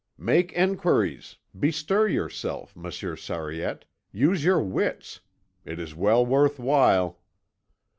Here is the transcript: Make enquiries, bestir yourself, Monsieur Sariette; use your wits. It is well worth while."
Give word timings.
Make 0.17 0.51
enquiries, 0.53 1.37
bestir 1.53 2.07
yourself, 2.07 2.75
Monsieur 2.75 3.15
Sariette; 3.15 3.85
use 4.11 4.43
your 4.43 4.59
wits. 4.63 5.19
It 5.63 5.77
is 5.77 5.93
well 5.93 6.25
worth 6.25 6.57
while." 6.57 7.19